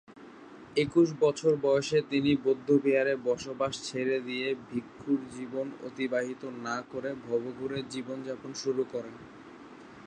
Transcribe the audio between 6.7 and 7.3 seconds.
করে